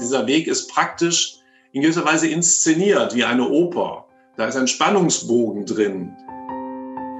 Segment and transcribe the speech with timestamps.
[0.00, 1.38] dieser Weg ist praktisch
[1.72, 4.06] in gewisser Weise inszeniert wie eine Oper.
[4.36, 6.16] Da ist ein Spannungsbogen drin.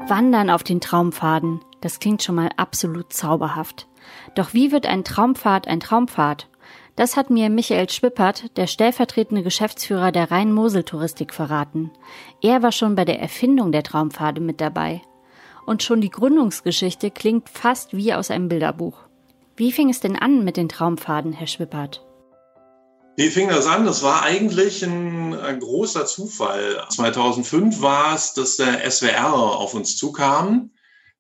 [0.09, 3.89] Wandern auf den Traumpfaden, das klingt schon mal absolut zauberhaft.
[4.35, 6.49] Doch wie wird ein Traumpfad ein Traumpfad?
[6.95, 11.91] Das hat mir Michael Schwippert, der stellvertretende Geschäftsführer der Rhein-Mosel-Touristik, verraten.
[12.41, 15.03] Er war schon bei der Erfindung der Traumpfade mit dabei.
[15.67, 18.97] Und schon die Gründungsgeschichte klingt fast wie aus einem Bilderbuch.
[19.57, 22.07] Wie fing es denn an mit den Traumpfaden, Herr Schwippert?
[23.17, 23.87] Wie fing das an?
[23.87, 26.85] Das war eigentlich ein, ein, großer Zufall.
[26.91, 30.73] 2005 war es, dass der SWR auf uns zukam.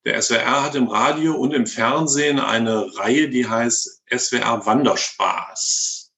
[0.05, 6.13] Der SWR hat im Radio und im Fernsehen eine Reihe, die heißt SWR Wanderspaß.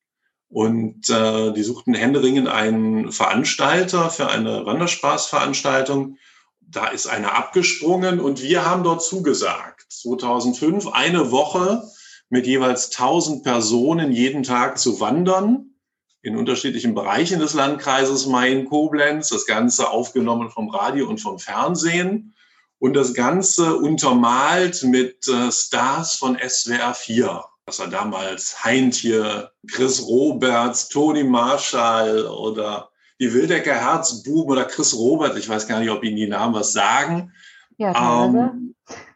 [0.49, 6.17] Und äh, die suchten händeringend einen Veranstalter für eine Wanderspaßveranstaltung.
[6.61, 9.87] Da ist einer abgesprungen und wir haben dort zugesagt.
[9.91, 11.89] 2005 eine Woche
[12.31, 15.75] mit jeweils 1000 Personen jeden Tag zu wandern
[16.23, 19.29] in unterschiedlichen Bereichen des Landkreises Main-Koblenz.
[19.29, 22.35] Das Ganze aufgenommen vom Radio und vom Fernsehen
[22.79, 27.45] und das Ganze untermalt mit äh, Stars von SWR 4.
[27.67, 32.91] Das war damals Heintje, Chris Roberts, Toni Marshall oder
[33.21, 35.37] die Wildecker Herzbuben oder Chris Robert.
[35.37, 37.33] Ich weiß gar nicht, ob Ihnen die Namen was sagen.
[37.79, 38.39] Ja, teilweise.
[38.39, 38.75] Ähm,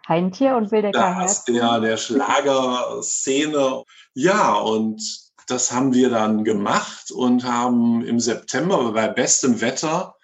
[0.09, 1.45] Heintje und Wildecker Herz.
[1.45, 3.85] Der, der Schlagerszene.
[4.15, 5.03] Ja, und
[5.47, 10.15] das haben wir dann gemacht und haben im September bei bestem Wetter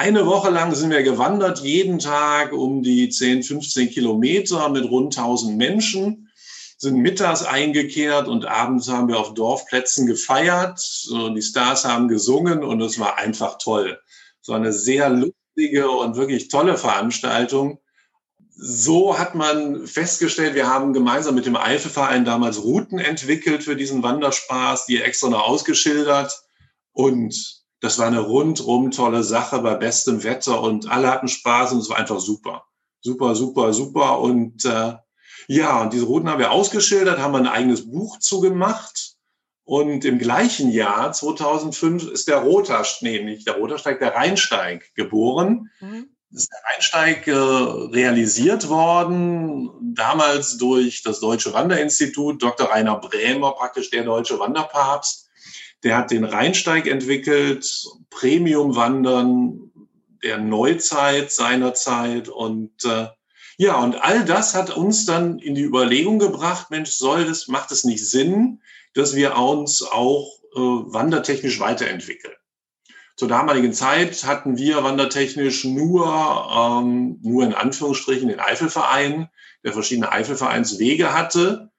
[0.00, 5.18] eine Woche lang sind wir gewandert, jeden Tag um die 10, 15 Kilometer mit rund
[5.18, 6.30] 1000 Menschen,
[6.76, 10.80] sind mittags eingekehrt und abends haben wir auf Dorfplätzen gefeiert.
[11.10, 13.98] Die Stars haben gesungen und es war einfach toll.
[14.40, 15.10] So eine sehr
[15.58, 17.78] lustige und wirklich tolle Veranstaltung
[18.60, 24.02] so hat man festgestellt, wir haben gemeinsam mit dem Eifelverein damals Routen entwickelt für diesen
[24.02, 26.42] Wanderspaß, die extra noch ausgeschildert.
[26.90, 31.78] Und das war eine rundum tolle Sache bei bestem Wetter und alle hatten Spaß und
[31.78, 32.64] es war einfach super.
[33.00, 34.18] Super, super, super.
[34.18, 34.94] Und äh,
[35.46, 39.17] ja, und diese Routen haben wir ausgeschildert, haben ein eigenes Buch zugemacht.
[39.68, 45.68] Und im gleichen Jahr, 2005, ist der Rotersteig, nee, nicht der Rotersteig, der Rheinsteig geboren.
[45.80, 52.70] Mhm ist der Einsteig äh, realisiert worden, damals durch das Deutsche Wanderinstitut, Dr.
[52.70, 55.30] Rainer Brämer, praktisch der deutsche Wanderpapst.
[55.84, 57.66] Der hat den Rheinsteig entwickelt,
[58.10, 59.70] Premium-Wandern
[60.22, 63.06] der Neuzeit seiner Zeit und äh,
[63.56, 67.72] ja, und all das hat uns dann in die Überlegung gebracht, Mensch, soll das, macht
[67.72, 68.60] es nicht Sinn,
[68.94, 72.34] dass wir uns auch äh, wandertechnisch weiterentwickeln?
[73.16, 76.06] Zur damaligen Zeit hatten wir wandertechnisch nur,
[76.56, 79.28] ähm, nur in Anführungsstrichen den Eifelverein,
[79.64, 81.72] der verschiedene Eifelvereinswege hatte.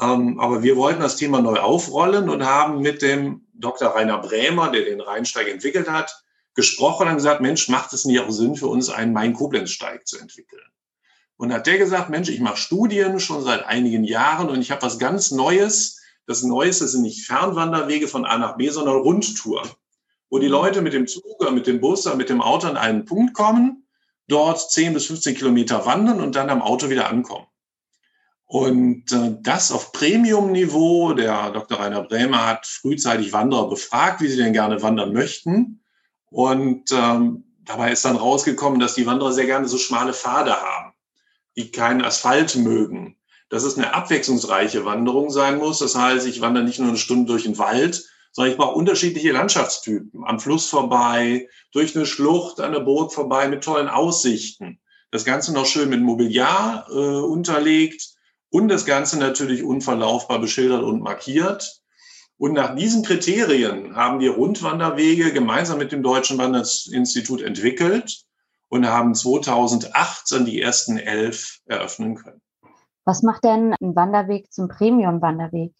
[0.00, 3.88] Ähm, aber wir wollten das Thema neu aufrollen und haben mit dem Dr.
[3.88, 6.24] Rainer Brämer, der den Rheinsteig entwickelt hat,
[6.54, 10.62] gesprochen und gesagt, Mensch, macht es nicht auch Sinn für uns, einen Main-Koblenz-Steig zu entwickeln?
[11.36, 14.82] Und hat der gesagt, Mensch, ich mache Studien schon seit einigen Jahren und ich habe
[14.82, 15.93] was ganz Neues.
[16.26, 19.68] Das Neueste sind nicht Fernwanderwege von A nach B, sondern Rundtouren
[20.34, 22.76] wo die Leute mit dem Zug, oder mit dem Bus, oder mit dem Auto an
[22.76, 23.86] einen Punkt kommen,
[24.26, 27.46] dort 10 bis 15 Kilometer wandern und dann am Auto wieder ankommen.
[28.44, 31.12] Und äh, das auf Premium-Niveau.
[31.12, 31.78] Der Dr.
[31.78, 35.84] Rainer Bremer hat frühzeitig Wanderer befragt, wie sie denn gerne wandern möchten.
[36.30, 40.94] Und ähm, dabei ist dann rausgekommen, dass die Wanderer sehr gerne so schmale Pfade haben,
[41.56, 43.16] die keinen Asphalt mögen.
[43.48, 45.78] Dass es eine abwechslungsreiche Wanderung sein muss.
[45.78, 49.32] Das heißt, ich wandere nicht nur eine Stunde durch den Wald, sondern ich brauche unterschiedliche
[49.32, 50.24] Landschaftstypen.
[50.24, 54.80] Am Fluss vorbei, durch eine Schlucht, an der Burg vorbei mit tollen Aussichten.
[55.12, 58.14] Das Ganze noch schön mit Mobiliar äh, unterlegt
[58.50, 61.80] und das Ganze natürlich unverlaufbar beschildert und markiert.
[62.36, 68.24] Und nach diesen Kriterien haben wir Rundwanderwege gemeinsam mit dem Deutschen Wanderinstitut entwickelt
[68.68, 72.40] und haben 2018 die ersten elf eröffnen können.
[73.04, 75.72] Was macht denn ein Wanderweg zum Premium-Wanderweg?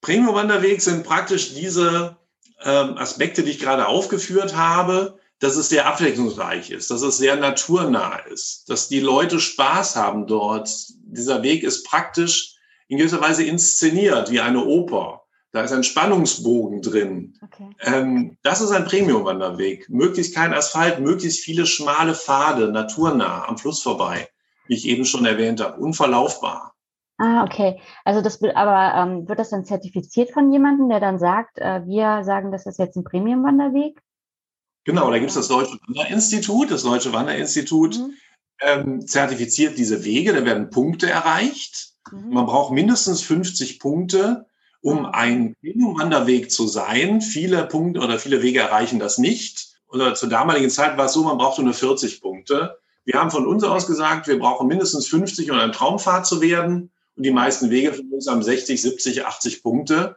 [0.00, 2.16] Premium-Wanderweg sind praktisch diese
[2.62, 7.36] ähm, Aspekte, die ich gerade aufgeführt habe, dass es sehr abwechslungsreich ist, dass es sehr
[7.36, 10.70] naturnah ist, dass die Leute Spaß haben dort.
[11.04, 12.56] Dieser Weg ist praktisch
[12.88, 15.22] in gewisser Weise inszeniert wie eine Oper.
[15.52, 17.38] Da ist ein Spannungsbogen drin.
[17.42, 17.70] Okay.
[17.80, 19.88] Ähm, das ist ein Premium-Wanderweg.
[19.88, 24.28] Möglichst kein Asphalt, möglichst viele schmale Pfade, naturnah, am Fluss vorbei,
[24.66, 26.74] wie ich eben schon erwähnt habe, unverlaufbar.
[27.18, 27.80] Ah, okay.
[28.04, 31.86] Also das wird aber ähm, wird das dann zertifiziert von jemandem, der dann sagt, äh,
[31.86, 34.00] wir sagen, das ist jetzt ein Premium-Wanderweg?
[34.84, 36.70] Genau, da gibt es das Deutsche Wanderinstitut.
[36.70, 38.14] Das Deutsche Wanderinstitut mhm.
[38.60, 41.94] ähm, zertifiziert diese Wege, da werden Punkte erreicht.
[42.10, 42.30] Mhm.
[42.30, 44.46] Man braucht mindestens 50 Punkte,
[44.82, 47.20] um ein Wanderweg zu sein.
[47.20, 49.78] Viele Punkte oder viele Wege erreichen das nicht.
[49.86, 52.78] Oder zur damaligen Zeit war es so, man brauchte nur 40 Punkte.
[53.04, 56.90] Wir haben von uns aus gesagt, wir brauchen mindestens 50, um ein Traumfahrt zu werden.
[57.16, 60.16] Und die meisten Wege von uns haben 60, 70, 80 Punkte,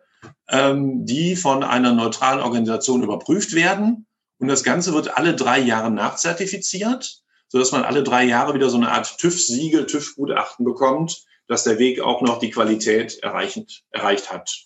[0.50, 4.08] ähm, die von einer neutralen Organisation überprüft werden.
[4.40, 8.78] Und das Ganze wird alle drei Jahre nachzertifiziert, sodass man alle drei Jahre wieder so
[8.78, 14.64] eine Art TÜV-Siegel, TÜV-Gutachten bekommt, dass der Weg auch noch die Qualität erreichend, erreicht hat.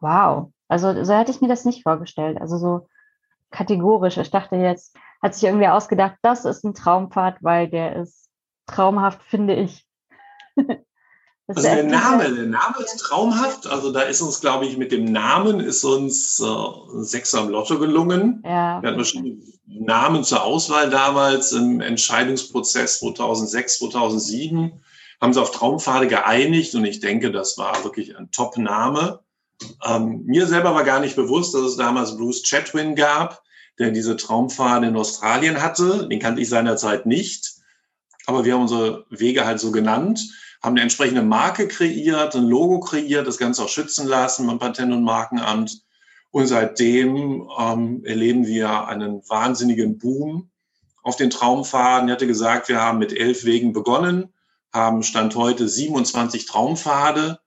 [0.00, 0.52] Wow.
[0.68, 2.40] Also so hätte ich mir das nicht vorgestellt.
[2.40, 2.88] Also so
[3.50, 4.16] kategorisch.
[4.16, 8.28] Ich dachte jetzt, hat sich irgendwie ausgedacht, das ist ein Traumpfad, weil der ist
[8.66, 9.84] traumhaft, finde ich.
[11.46, 13.66] also der Name, der Name ist traumhaft.
[13.66, 17.78] Also da ist uns, glaube ich, mit dem Namen ist uns äh, Sechs am Lotto
[17.78, 18.42] gelungen.
[18.44, 18.80] Ja.
[18.80, 24.72] Wir hatten verschiedene Namen zur Auswahl damals im Entscheidungsprozess 2006, 2007.
[25.20, 29.20] Haben sie auf Traumpfade geeinigt und ich denke, das war wirklich ein Top-Name.
[29.84, 33.42] Ähm, mir selber war gar nicht bewusst, dass es damals Bruce Chatwin gab,
[33.80, 36.06] der diese Traumpfade in Australien hatte.
[36.06, 37.54] Den kannte ich seinerzeit nicht.
[38.26, 40.20] Aber wir haben unsere Wege halt so genannt,
[40.62, 44.92] haben eine entsprechende Marke kreiert, ein Logo kreiert, das Ganze auch schützen lassen beim Patent-
[44.92, 45.82] und Markenamt.
[46.30, 50.50] Und seitdem ähm, erleben wir einen wahnsinnigen Boom
[51.02, 52.08] auf den Traumpfaden.
[52.08, 54.32] Ich hatte gesagt, wir haben mit elf Wegen begonnen,
[54.72, 57.40] haben Stand heute 27 Traumpfade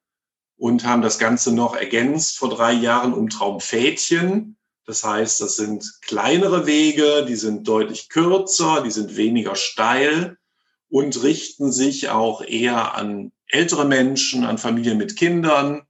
[0.57, 4.57] und haben das Ganze noch ergänzt vor drei Jahren um Traumpfädchen.
[4.85, 10.38] Das heißt, das sind kleinere Wege, die sind deutlich kürzer, die sind weniger steil
[10.89, 15.83] und richten sich auch eher an ältere Menschen, an Familien mit Kindern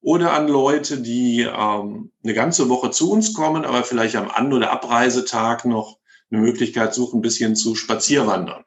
[0.00, 4.52] oder an Leute, die ähm, eine ganze Woche zu uns kommen, aber vielleicht am An-
[4.52, 5.98] oder Abreisetag noch
[6.30, 8.64] eine Möglichkeit suchen, ein bisschen zu spazierwandern.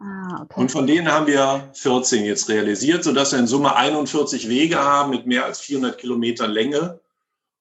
[0.00, 0.60] Ah, okay.
[0.60, 5.10] Und von denen haben wir 14 jetzt realisiert, sodass wir in Summe 41 Wege haben
[5.10, 7.00] mit mehr als 400 Kilometern Länge.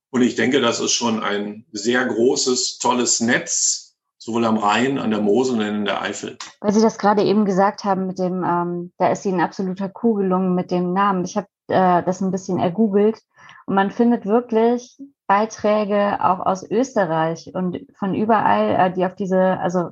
[0.10, 5.12] Und ich denke, das ist schon ein sehr großes, tolles Netz, sowohl am Rhein, an
[5.12, 6.38] der Mosel und in der Eifel.
[6.62, 10.16] Weil Sie das gerade eben gesagt haben, mit dem, ähm, da ist Ihnen absoluter Kuh
[10.16, 11.26] gelungen mit dem Namen.
[11.26, 13.22] Ich habe äh, das ein bisschen ergoogelt
[13.66, 19.60] und man findet wirklich Beiträge auch aus Österreich und von überall, äh, die auf diese,
[19.60, 19.90] also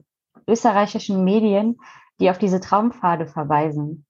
[0.48, 1.78] österreichischen Medien,
[2.20, 4.05] die auf diese Traumpfade verweisen.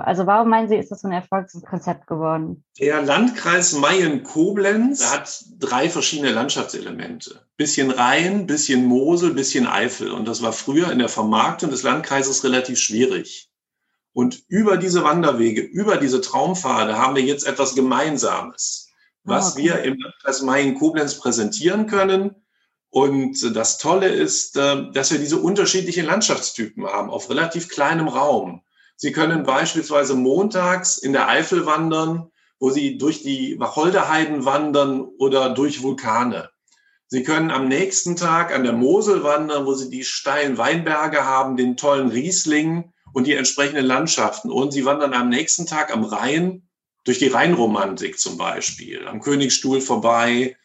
[0.00, 2.64] Also warum meinen Sie, ist das so ein Erfolgskonzept geworden?
[2.78, 7.46] Der Landkreis Mayen-Koblenz hat drei verschiedene Landschaftselemente.
[7.56, 10.10] Bisschen Rhein, bisschen Mosel, bisschen Eifel.
[10.10, 13.50] Und das war früher in der Vermarktung des Landkreises relativ schwierig.
[14.12, 18.88] Und über diese Wanderwege, über diese Traumpfade haben wir jetzt etwas Gemeinsames,
[19.24, 19.62] was ah, okay.
[19.62, 22.36] wir im Landkreis Mayen-Koblenz präsentieren können
[22.92, 28.60] und das Tolle ist, äh, dass wir diese unterschiedlichen Landschaftstypen haben auf relativ kleinem Raum.
[29.02, 35.50] Sie können beispielsweise montags in der Eifel wandern, wo Sie durch die Wacholderheiden wandern oder
[35.50, 36.50] durch Vulkane.
[37.08, 41.56] Sie können am nächsten Tag an der Mosel wandern, wo Sie die steilen Weinberge haben,
[41.56, 44.52] den tollen Riesling und die entsprechenden Landschaften.
[44.52, 46.68] Und Sie wandern am nächsten Tag am Rhein
[47.02, 50.56] durch die Rheinromantik zum Beispiel, am Königsstuhl vorbei,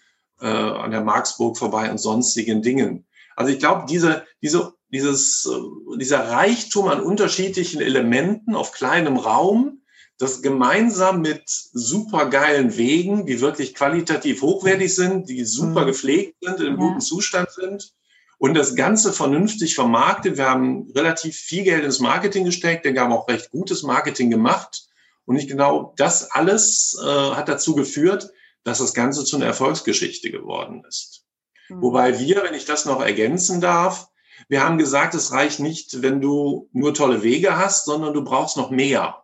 [0.41, 3.07] äh, an der Marksburg vorbei und sonstigen Dingen.
[3.35, 9.81] Also ich glaube, diese, diese, dieses, äh, dieser Reichtum an unterschiedlichen Elementen auf kleinem Raum,
[10.17, 15.87] das gemeinsam mit supergeilen Wegen, die wirklich qualitativ hochwertig sind, die super mhm.
[15.87, 17.93] gepflegt sind, in gutem Zustand sind
[18.39, 20.37] und das Ganze vernünftig vermarktet.
[20.37, 24.85] Wir haben relativ viel Geld ins Marketing gesteckt, wir haben auch recht gutes Marketing gemacht.
[25.25, 28.31] Und ich genau das alles äh, hat dazu geführt,
[28.63, 31.25] dass das Ganze zu einer Erfolgsgeschichte geworden ist.
[31.69, 31.81] Mhm.
[31.81, 34.07] Wobei wir, wenn ich das noch ergänzen darf,
[34.49, 38.57] wir haben gesagt, es reicht nicht, wenn du nur tolle Wege hast, sondern du brauchst
[38.57, 39.23] noch mehr.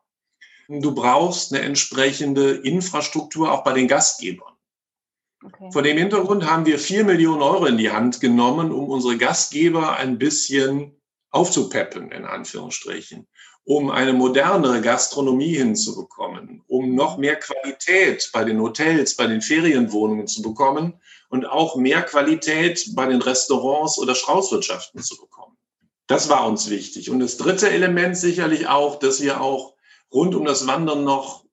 [0.68, 4.54] Du brauchst eine entsprechende Infrastruktur auch bei den Gastgebern.
[5.44, 5.70] Okay.
[5.72, 9.98] Vor dem Hintergrund haben wir vier Millionen Euro in die Hand genommen, um unsere Gastgeber
[9.98, 10.96] ein bisschen
[11.34, 13.28] aufzupeppen, in Anführungsstrichen
[13.66, 20.28] um eine modernere Gastronomie hinzubekommen, um noch mehr Qualität bei den Hotels, bei den Ferienwohnungen
[20.28, 21.00] zu bekommen
[21.30, 25.58] und auch mehr Qualität bei den Restaurants oder Straußwirtschaften zu bekommen.
[26.08, 27.10] Das war uns wichtig.
[27.10, 29.76] Und das dritte Element sicherlich auch, dass wir auch
[30.12, 31.46] rund um das Wandern noch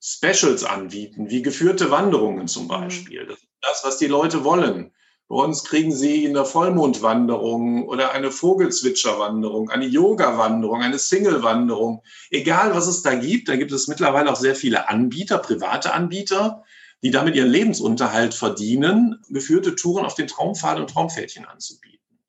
[0.00, 3.26] Specials anbieten, wie geführte Wanderungen zum Beispiel.
[3.26, 4.92] Das ist das, was die Leute wollen.
[5.28, 12.04] Bei uns kriegen Sie eine Vollmondwanderung oder eine Vogelzwitscherwanderung, eine Yoga-Wanderung, eine Single-Wanderung.
[12.30, 16.62] Egal, was es da gibt, da gibt es mittlerweile auch sehr viele Anbieter, private Anbieter,
[17.02, 22.20] die damit ihren Lebensunterhalt verdienen, geführte Touren auf den Traumpfaden und Traumpfädchen anzubieten.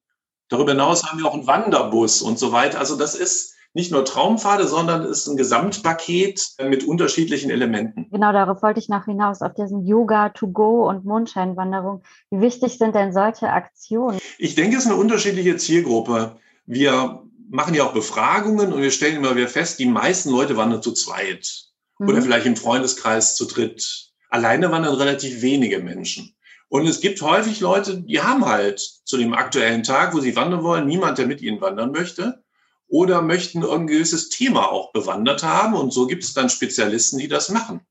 [0.49, 2.79] Darüber hinaus haben wir auch einen Wanderbus und so weiter.
[2.79, 8.07] Also das ist nicht nur Traumpfade, sondern es ist ein Gesamtpaket mit unterschiedlichen Elementen.
[8.09, 12.01] Genau, darauf wollte ich noch hinaus, auf diesen Yoga to go und Mondscheinwanderung.
[12.31, 14.17] Wie wichtig sind denn solche Aktionen?
[14.39, 16.37] Ich denke, es ist eine unterschiedliche Zielgruppe.
[16.65, 20.81] Wir machen ja auch Befragungen und wir stellen immer wieder fest, die meisten Leute wandern
[20.81, 21.67] zu zweit
[21.99, 22.09] mhm.
[22.09, 24.09] oder vielleicht im Freundeskreis zu dritt.
[24.31, 26.35] Alleine wandern relativ wenige Menschen.
[26.69, 30.63] Und es gibt häufig Leute, die haben halt zu dem aktuellen Tag, wo sie wandern
[30.63, 32.43] wollen, niemand, der mit ihnen wandern möchte
[32.87, 35.75] oder möchten ein gewisses Thema auch bewandert haben.
[35.75, 37.81] Und so gibt es dann Spezialisten, die das machen.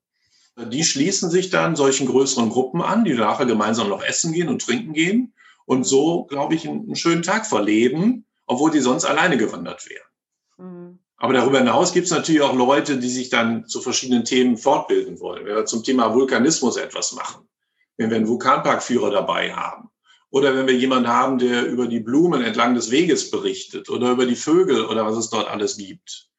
[0.57, 4.65] Die schließen sich dann solchen größeren Gruppen an, die nachher gemeinsam noch essen gehen und
[4.65, 5.33] trinken gehen
[5.65, 10.07] und so, glaube ich, einen, schönen Tag verleben, obwohl die sonst alleine gewandert wären.
[10.57, 10.99] Mhm.
[11.17, 15.19] Aber darüber hinaus gibt es natürlich auch Leute, die sich dann zu verschiedenen Themen fortbilden
[15.19, 15.45] wollen.
[15.45, 17.47] Wenn wir zum Thema Vulkanismus etwas machen,
[17.97, 19.89] wenn wir einen Vulkanparkführer dabei haben,
[20.29, 24.25] oder wenn wir jemanden haben, der über die Blumen entlang des Weges berichtet oder über
[24.25, 26.29] die Vögel oder was es dort alles gibt.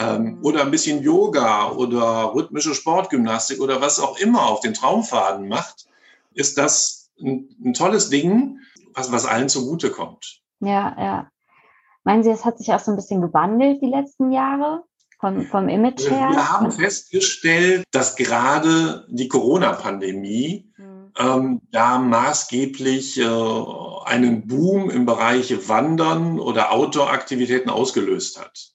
[0.00, 0.44] Ähm, mhm.
[0.44, 5.86] oder ein bisschen Yoga oder rhythmische Sportgymnastik oder was auch immer auf den Traumfaden macht,
[6.34, 8.60] ist das ein, ein tolles Ding,
[8.94, 10.40] was, was allen zugutekommt.
[10.60, 11.30] Ja, ja.
[12.04, 14.84] Meinen Sie, es hat sich auch so ein bisschen gewandelt die letzten Jahre?
[15.20, 16.30] Vom, vom Image her?
[16.30, 20.72] Wir haben festgestellt, dass gerade die Corona-Pandemie
[21.18, 23.24] ähm, da maßgeblich äh,
[24.04, 28.70] einen Boom im Bereich Wandern oder Outdoor-Aktivitäten ausgelöst hat.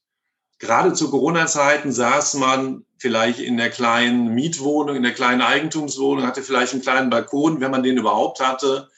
[0.60, 6.44] Gerade zu Corona-Zeiten saß man vielleicht in der kleinen Mietwohnung, in der kleinen Eigentumswohnung, hatte
[6.44, 8.90] vielleicht einen kleinen Balkon, wenn man den überhaupt hatte,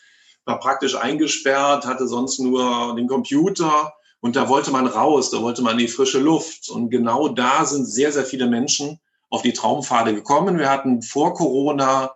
[0.45, 5.61] war praktisch eingesperrt, hatte sonst nur den Computer und da wollte man raus, da wollte
[5.61, 6.69] man in die frische Luft.
[6.69, 8.99] Und genau da sind sehr, sehr viele Menschen
[9.29, 10.57] auf die Traumpfade gekommen.
[10.57, 12.15] Wir hatten vor Corona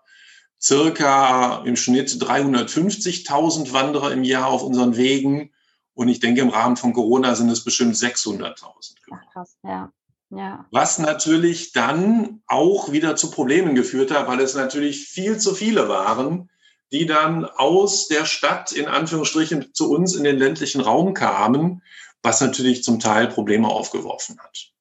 [0.61, 5.51] circa im Schnitt 350.000 Wanderer im Jahr auf unseren Wegen.
[5.93, 8.95] Und ich denke, im Rahmen von Corona sind es bestimmt 600.000.
[9.33, 9.91] Krass, ja.
[10.31, 10.65] Ja.
[10.69, 15.89] Was natürlich dann auch wieder zu Problemen geführt hat, weil es natürlich viel zu viele
[15.89, 16.49] waren,
[16.91, 21.81] die dann aus der Stadt in Anführungsstrichen zu uns in den ländlichen Raum kamen,
[22.21, 24.71] was natürlich zum Teil Probleme aufgeworfen hat.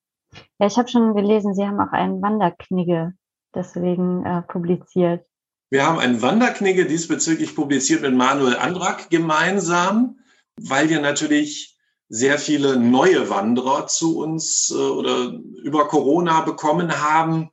[0.59, 3.15] Ja, ich habe schon gelesen, Sie haben auch einen Wanderknigge
[3.55, 5.25] deswegen äh, publiziert.
[5.71, 10.19] Wir haben ein Wanderknigge diesbezüglich publiziert mit Manuel Andrak gemeinsam,
[10.57, 11.77] weil wir natürlich
[12.09, 17.51] sehr viele neue Wanderer zu uns äh, oder über Corona bekommen haben,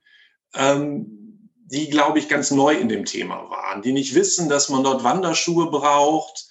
[0.53, 4.84] ähm, die, glaube ich, ganz neu in dem Thema waren, die nicht wissen, dass man
[4.84, 6.45] dort Wanderschuhe braucht,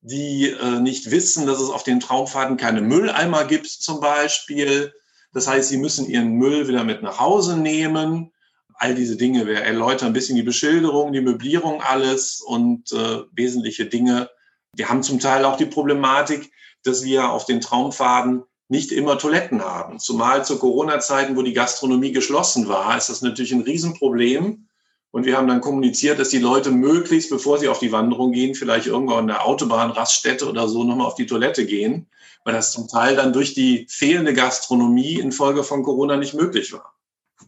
[0.00, 4.94] die äh, nicht wissen, dass es auf den Traumfahrten keine Mülleimer gibt zum Beispiel.
[5.34, 8.32] Das heißt, sie müssen ihren Müll wieder mit nach Hause nehmen
[8.80, 9.46] all diese Dinge.
[9.46, 14.30] Wir erläutern ein bisschen die Beschilderung, die Möblierung, alles und äh, wesentliche Dinge.
[14.74, 16.50] Wir haben zum Teil auch die Problematik,
[16.82, 19.98] dass wir auf den Traumfaden nicht immer Toiletten haben.
[19.98, 24.66] Zumal zu Corona-Zeiten, wo die Gastronomie geschlossen war, ist das natürlich ein Riesenproblem.
[25.10, 28.54] Und wir haben dann kommuniziert, dass die Leute möglichst, bevor sie auf die Wanderung gehen,
[28.54, 32.06] vielleicht irgendwo an der Autobahn, Raststätte oder so nochmal auf die Toilette gehen,
[32.44, 36.94] weil das zum Teil dann durch die fehlende Gastronomie infolge von Corona nicht möglich war.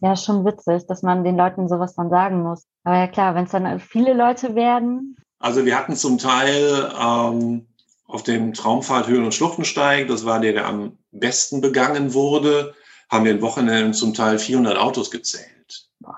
[0.03, 2.67] Ja, schon witzig, dass man den Leuten sowas dann sagen muss.
[2.83, 5.15] Aber ja klar, wenn es dann viele Leute werden.
[5.39, 7.67] Also wir hatten zum Teil ähm,
[8.05, 12.75] auf dem Traumpfad Höhen- und Schluchtensteig, das war der, der am besten begangen wurde,
[13.09, 15.87] haben wir in Wochenenden zum Teil 400 Autos gezählt.
[16.01, 16.17] Boah,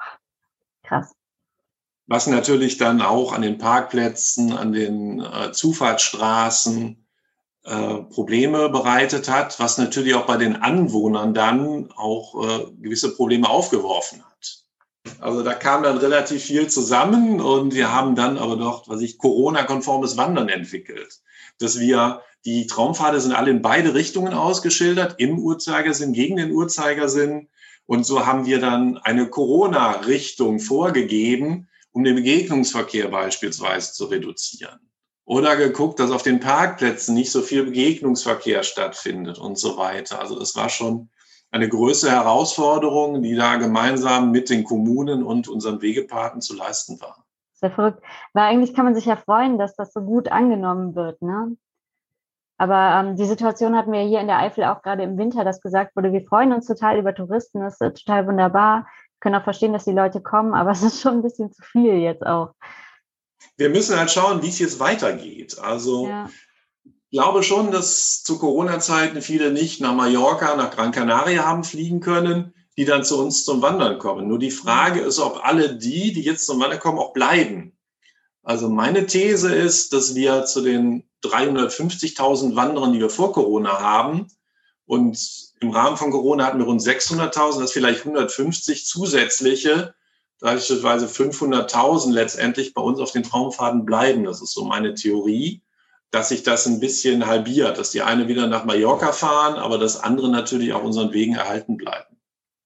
[0.82, 1.14] krass.
[2.08, 7.05] Was natürlich dann auch an den Parkplätzen, an den äh, Zufahrtsstraßen,
[7.66, 13.50] äh, Probleme bereitet hat, was natürlich auch bei den Anwohnern dann auch äh, gewisse Probleme
[13.50, 14.66] aufgeworfen hat.
[15.20, 19.18] Also da kam dann relativ viel zusammen und wir haben dann aber doch, was ich
[19.18, 21.22] Corona-konformes Wandern entwickelt,
[21.60, 27.50] dass wir die Traumpfade sind alle in beide Richtungen ausgeschildert, im Uhrzeigersinn, gegen den Uhrzeigersinn.
[27.88, 34.80] Und so haben wir dann eine Corona-Richtung vorgegeben, um den Begegnungsverkehr beispielsweise zu reduzieren.
[35.26, 40.20] Oder geguckt, dass auf den Parkplätzen nicht so viel Begegnungsverkehr stattfindet und so weiter.
[40.20, 41.10] Also das war schon
[41.50, 47.26] eine größere Herausforderung, die da gemeinsam mit den Kommunen und unseren Wegepaten zu leisten war.
[47.54, 48.04] Sehr verrückt.
[48.34, 51.22] Weil eigentlich kann man sich ja freuen, dass das so gut angenommen wird.
[51.22, 51.58] Ne?
[52.58, 55.62] Aber ähm, die Situation hatten wir hier in der Eifel auch gerade im Winter, dass
[55.62, 58.86] gesagt wurde, wir freuen uns total über Touristen, das ist total wunderbar.
[58.86, 61.64] Wir können auch verstehen, dass die Leute kommen, aber es ist schon ein bisschen zu
[61.64, 62.54] viel jetzt auch
[63.58, 65.60] wir müssen halt schauen, wie es jetzt weitergeht.
[65.60, 66.30] Also ja.
[66.84, 72.00] ich glaube schon, dass zu Corona-Zeiten viele nicht nach Mallorca, nach Gran Canaria haben fliegen
[72.00, 74.28] können, die dann zu uns zum Wandern kommen.
[74.28, 77.78] Nur die Frage ist, ob alle die, die jetzt zum Wandern kommen, auch bleiben.
[78.44, 84.28] Also meine These ist, dass wir zu den 350.000 Wanderern, die wir vor Corona haben,
[84.86, 85.18] und
[85.62, 89.96] Im Rahmen von Corona hatten wir rund 600.000, das vielleicht 150 zusätzliche,
[90.40, 94.24] beispielsweise 500.000 letztendlich bei uns auf den Traumfaden bleiben.
[94.24, 95.62] Das ist so meine Theorie,
[96.12, 100.02] dass sich das ein bisschen halbiert, dass die eine wieder nach Mallorca fahren, aber das
[100.02, 102.16] andere natürlich auf unseren Wegen erhalten bleiben.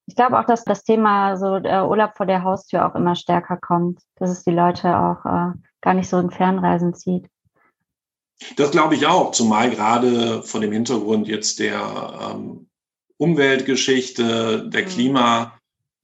[0.08, 3.58] Ich glaube auch, dass das Thema so der Urlaub vor der Haustür auch immer stärker
[3.58, 7.28] kommt, dass es die Leute auch äh, gar nicht so in Fernreisen zieht.
[8.56, 12.70] Das glaube ich auch, zumal gerade vor dem Hintergrund jetzt der ähm,
[13.18, 14.88] Umweltgeschichte, der mhm.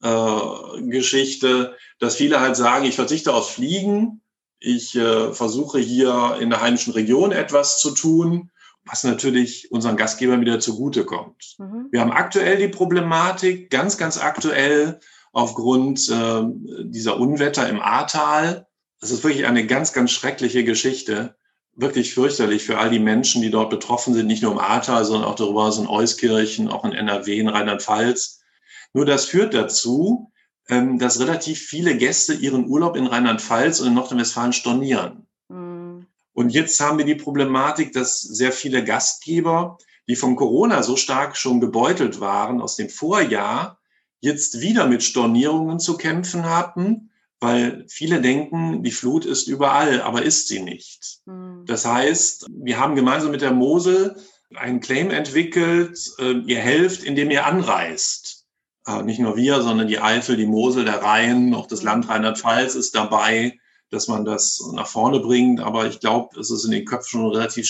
[0.05, 1.69] Äh,
[1.99, 4.21] dass viele halt sagen, ich verzichte auf Fliegen,
[4.59, 8.51] ich äh, versuche hier in der heimischen Region etwas zu tun,
[8.85, 11.55] was natürlich unseren Gastgebern wieder zugutekommt.
[11.57, 11.87] Mhm.
[11.91, 14.99] Wir haben aktuell die Problematik, ganz, ganz aktuell
[15.31, 16.43] aufgrund äh,
[16.83, 18.67] dieser Unwetter im Ahrtal.
[18.99, 21.35] Das ist wirklich eine ganz, ganz schreckliche Geschichte
[21.75, 25.29] wirklich fürchterlich für all die Menschen, die dort betroffen sind, nicht nur im Ahrtal, sondern
[25.29, 28.41] auch darüber in Euskirchen, auch in NRW, in Rheinland-Pfalz.
[28.95, 30.31] Nur das führt dazu,
[30.69, 35.27] ähm, dass relativ viele Gäste ihren Urlaub in Rheinland-Pfalz und in Nordrhein-Westfalen stornieren.
[35.49, 36.07] Mhm.
[36.31, 41.35] Und jetzt haben wir die Problematik, dass sehr viele Gastgeber, die von Corona so stark
[41.35, 43.79] schon gebeutelt waren aus dem Vorjahr,
[44.21, 47.11] jetzt wieder mit Stornierungen zu kämpfen hatten
[47.41, 51.19] weil viele denken, die Flut ist überall, aber ist sie nicht.
[51.25, 51.63] Mhm.
[51.65, 54.15] Das heißt, wir haben gemeinsam mit der Mosel
[54.55, 58.34] einen Claim entwickelt, äh, ihr helft, indem ihr anreist.
[58.87, 62.75] Äh, nicht nur wir, sondern die Eifel, die Mosel, der Rhein, auch das Land Rheinland-Pfalz
[62.75, 65.59] ist dabei, dass man das nach vorne bringt.
[65.59, 67.69] Aber ich glaube, es ist in den Köpfen schon relativ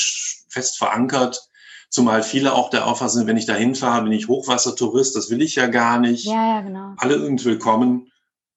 [0.49, 1.49] fest verankert,
[1.87, 5.41] Zumal viele auch der Auffassung sind, wenn ich da hinfahre, bin ich Hochwassertourist, das will
[5.41, 6.25] ich ja gar nicht.
[6.25, 6.93] Ja, ja, genau.
[6.97, 8.11] Alle sind willkommen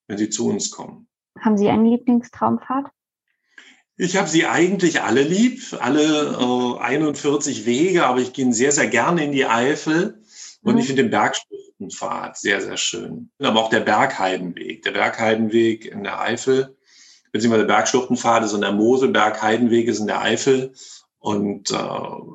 [0.08, 1.06] wenn sie zu uns kommen.
[1.38, 2.88] Haben Sie eine Lieblingstraumfahrt?
[3.96, 6.36] Ich habe sie eigentlich alle lieb, alle
[6.78, 10.17] äh, 41 Wege, aber ich gehe sehr, sehr gerne in die Eifel
[10.68, 10.80] und mhm.
[10.80, 13.30] ich finde den Bergspitzenpfad sehr, sehr schön.
[13.38, 16.76] Aber auch der Bergheidenweg, der Bergheidenweg in der Eifel,
[17.32, 20.74] beziehungsweise der Bergschluchtenpfad ist in der Mosel, Bergheidenweg ist in der Eifel
[21.20, 21.76] und äh,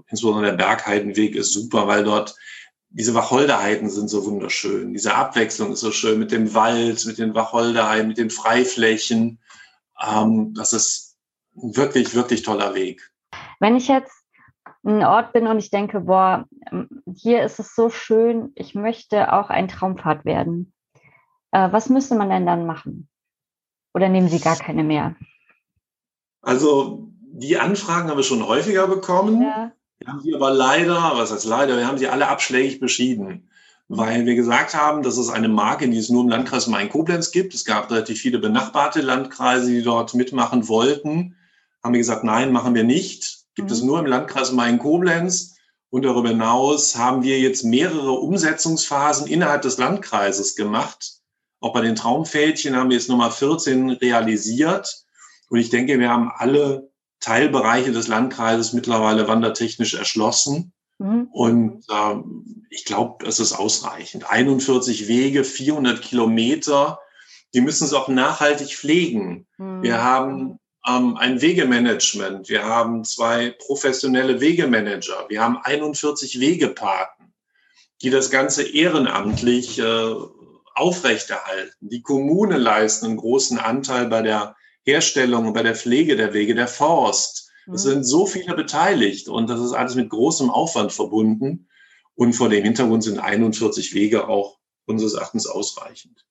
[0.10, 2.36] insbesondere der Bergheidenweg ist super, weil dort
[2.90, 4.94] diese Wacholderheiden sind so wunderschön.
[4.94, 9.40] Diese Abwechslung ist so schön mit dem Wald, mit den Wacholderheiden, mit den Freiflächen.
[10.04, 11.18] Ähm, das ist
[11.56, 13.12] ein wirklich, wirklich toller Weg.
[13.60, 14.23] Wenn ich jetzt
[14.84, 16.46] ein Ort bin und ich denke, boah,
[17.16, 20.74] hier ist es so schön, ich möchte auch ein Traumfahrt werden.
[21.52, 23.08] Äh, was müsste man denn dann machen?
[23.94, 25.16] Oder nehmen Sie gar keine mehr?
[26.42, 29.42] Also die Anfragen haben wir schon häufiger bekommen.
[29.42, 29.72] Ja.
[30.00, 33.50] Wir haben sie aber leider, was heißt leider, wir haben sie alle abschlägig beschieden,
[33.88, 37.54] weil wir gesagt haben, das ist eine Marke, die es nur im Landkreis Main-Koblenz gibt.
[37.54, 41.38] Es gab relativ viele benachbarte Landkreise, die dort mitmachen wollten.
[41.82, 43.33] Haben wir gesagt, nein, machen wir nicht.
[43.56, 43.74] Gibt mhm.
[43.74, 45.58] es nur im Landkreis Main-Koblenz.
[45.90, 51.20] Und darüber hinaus haben wir jetzt mehrere Umsetzungsphasen innerhalb des Landkreises gemacht.
[51.60, 55.06] Auch bei den Traumfältchen haben wir jetzt Nummer 14 realisiert.
[55.50, 56.90] Und ich denke, wir haben alle
[57.20, 60.74] Teilbereiche des Landkreises mittlerweile wandertechnisch erschlossen.
[60.98, 61.28] Mhm.
[61.32, 62.16] Und äh,
[62.70, 64.30] ich glaube, es ist ausreichend.
[64.30, 67.00] 41 Wege, 400 Kilometer,
[67.54, 69.46] die müssen es auch nachhaltig pflegen.
[69.58, 69.84] Mhm.
[69.84, 77.34] Wir haben ähm, ein Wegemanagement, wir haben zwei professionelle Wegemanager, wir haben 41 Wegepaten,
[78.02, 80.14] die das Ganze ehrenamtlich äh,
[80.76, 81.74] aufrechterhalten.
[81.82, 86.56] Die Kommune leisten einen großen Anteil bei der Herstellung und bei der Pflege der Wege,
[86.56, 87.52] der Forst.
[87.66, 87.90] Es mhm.
[87.90, 91.70] sind so viele beteiligt und das ist alles mit großem Aufwand verbunden.
[92.16, 96.26] Und vor dem Hintergrund sind 41 Wege auch unseres Erachtens ausreichend.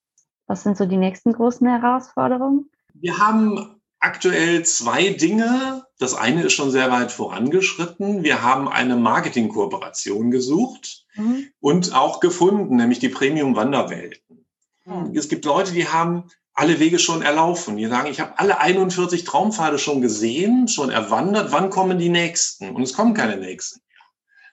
[0.47, 2.71] Was sind so die nächsten großen Herausforderungen?
[2.95, 5.87] Wir haben aktuell zwei Dinge.
[5.99, 8.25] Das eine ist schon sehr weit vorangeschritten.
[8.25, 11.49] Wir haben eine Marketingkooperation gesucht mhm.
[11.61, 14.45] und auch gefunden, nämlich die Premium Wanderwelten.
[14.85, 15.17] Mhm.
[15.17, 17.77] Es gibt Leute, die haben alle Wege schon erlaufen.
[17.77, 21.53] Die sagen, ich habe alle 41 Traumpfade schon gesehen, schon erwandert.
[21.53, 22.75] Wann kommen die nächsten?
[22.75, 23.81] Und es kommen keine nächsten.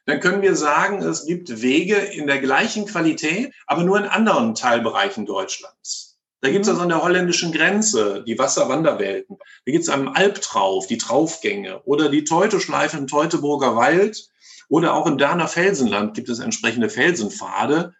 [0.06, 4.56] Dann können wir sagen, es gibt Wege in der gleichen Qualität, aber nur in anderen
[4.56, 6.09] Teilbereichen Deutschlands.
[6.42, 6.72] Da gibt es mhm.
[6.72, 9.38] also an der holländischen Grenze die Wasserwanderwelten.
[9.66, 14.30] Da gibt es am Albtrauf die Traufgänge oder die Teutoschleife im Teutoburger Wald
[14.70, 17.94] oder auch im Dahner Felsenland gibt es entsprechende Felsenpfade.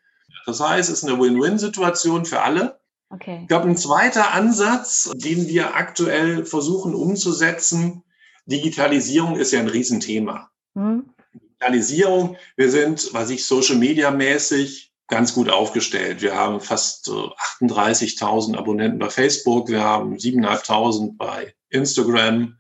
[0.46, 2.80] Das heißt, es ist eine Win-Win-Situation für alle.
[3.10, 3.40] Okay.
[3.42, 8.04] Ich glaube, ein zweiter Ansatz, den wir aktuell versuchen umzusetzen,
[8.46, 10.50] Digitalisierung ist ja ein Riesenthema.
[10.76, 11.10] Mhm.
[11.34, 16.22] Digitalisierung, wir sind, was ich Social Media mäßig ganz gut aufgestellt.
[16.22, 22.58] Wir haben fast 38.000 Abonnenten bei Facebook, wir haben 7.500 bei Instagram.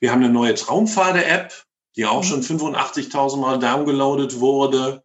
[0.00, 1.52] Wir haben eine neue Traumpfade-App,
[1.96, 2.42] die auch mhm.
[2.42, 5.02] schon 85.000 Mal downgeloadet wurde.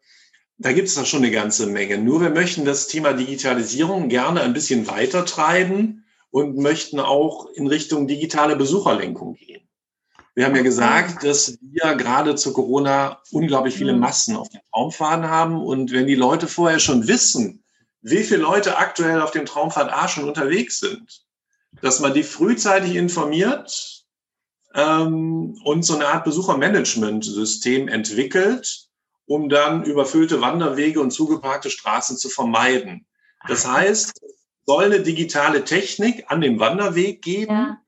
[0.58, 1.98] da gibt es da schon eine ganze Menge.
[1.98, 7.68] Nur wir möchten das Thema Digitalisierung gerne ein bisschen weiter treiben und möchten auch in
[7.68, 9.68] Richtung digitale Besucherlenkung gehen.
[10.34, 14.00] Wir haben ja gesagt, dass wir gerade zu Corona unglaublich viele mhm.
[14.00, 15.62] Massen auf den Traumfaden haben.
[15.62, 17.64] Und wenn die Leute vorher schon wissen,
[18.02, 21.24] wie viele Leute aktuell auf dem Traumfahrt A schon unterwegs sind,
[21.82, 24.06] dass man die frühzeitig informiert
[24.74, 28.88] ähm, und so eine Art Besuchermanagementsystem entwickelt,
[29.26, 33.06] um dann überfüllte Wanderwege und zugeparkte Straßen zu vermeiden.
[33.48, 37.82] Das heißt, es soll eine digitale Technik an dem Wanderweg geben, ja.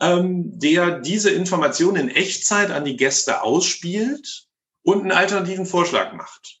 [0.00, 4.46] Ähm, der diese Informationen in Echtzeit an die Gäste ausspielt
[4.82, 6.60] und einen alternativen Vorschlag macht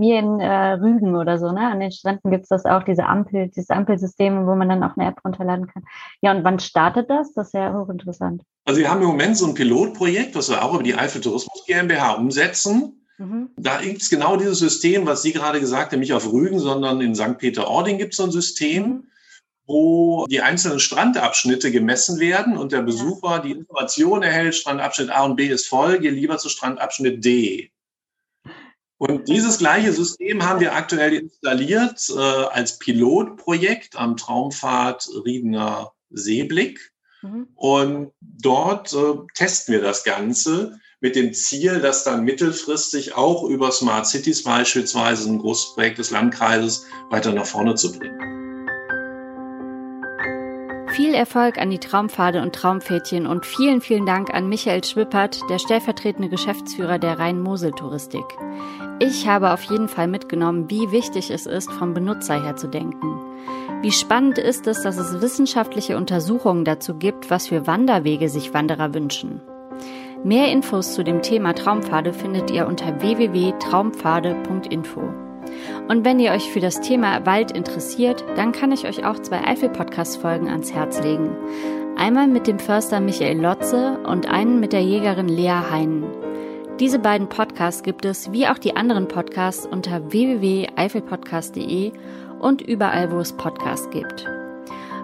[0.00, 1.68] wie in äh, Rügen oder so, ne?
[1.68, 4.96] An den Stränden gibt es das auch, diese Ampel, dieses Ampelsystem, wo man dann auch
[4.96, 5.84] eine App runterladen kann.
[6.20, 7.32] Ja, und wann startet das?
[7.34, 8.42] Das ist ja hochinteressant.
[8.64, 11.64] Also wir haben im Moment so ein Pilotprojekt, was wir auch über die Eifel Tourismus
[11.66, 13.06] GmbH umsetzen.
[13.18, 13.50] Mhm.
[13.56, 17.00] Da gibt es genau dieses System, was Sie gerade gesagt haben, nicht auf Rügen, sondern
[17.00, 17.38] in St.
[17.38, 19.06] Peter-Ording gibt es so ein System, mhm.
[19.66, 25.36] Wo die einzelnen Strandabschnitte gemessen werden und der Besucher die Information erhält, Strandabschnitt A und
[25.36, 27.70] B ist voll, geh lieber zu Strandabschnitt D.
[28.98, 36.92] Und dieses gleiche System haben wir aktuell installiert äh, als Pilotprojekt am Traumfahrt Riedener Seeblick.
[37.22, 37.48] Mhm.
[37.56, 43.72] Und dort äh, testen wir das Ganze mit dem Ziel, das dann mittelfristig auch über
[43.72, 48.51] Smart Cities beispielsweise, ein großes Projekt des Landkreises, weiter nach vorne zu bringen.
[50.92, 55.58] Viel Erfolg an die Traumpfade und Traumpfädchen und vielen, vielen Dank an Michael Schwippert, der
[55.58, 58.26] stellvertretende Geschäftsführer der Rhein-Mosel-Touristik.
[58.98, 63.18] Ich habe auf jeden Fall mitgenommen, wie wichtig es ist, vom Benutzer her zu denken.
[63.80, 68.92] Wie spannend ist es, dass es wissenschaftliche Untersuchungen dazu gibt, was für Wanderwege sich Wanderer
[68.92, 69.40] wünschen.
[70.24, 75.21] Mehr Infos zu dem Thema Traumpfade findet ihr unter www.traumpfade.info.
[75.88, 79.44] Und wenn ihr euch für das Thema Wald interessiert, dann kann ich euch auch zwei
[79.44, 81.36] Eifel-Podcast-Folgen ans Herz legen.
[81.96, 86.04] Einmal mit dem Förster Michael Lotze und einen mit der Jägerin Lea Heinen.
[86.80, 91.92] Diese beiden Podcasts gibt es, wie auch die anderen Podcasts, unter www.eifelpodcast.de
[92.40, 94.26] und überall, wo es Podcasts gibt.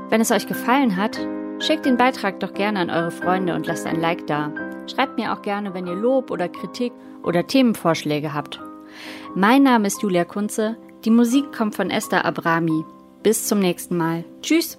[0.08, 1.20] Wenn es euch gefallen hat,
[1.61, 4.52] schickt den Beitrag doch gerne an eure Freunde und lasst ein Like da.
[4.87, 8.61] Schreibt mir auch gerne, wenn ihr Lob oder Kritik oder Themenvorschläge habt.
[9.34, 10.76] Mein Name ist Julia Kunze.
[11.04, 12.84] Die Musik kommt von Esther Abrami.
[13.22, 14.24] Bis zum nächsten Mal.
[14.42, 14.78] Tschüss!